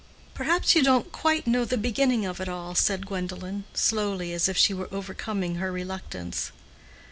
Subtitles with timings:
[0.33, 4.57] "Perhaps you don't quite know the beginning of it all," said Gwendolen, slowly, as if
[4.57, 6.51] she were overcoming her reluctance.